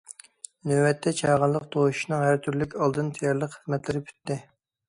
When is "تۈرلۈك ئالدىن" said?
2.47-3.15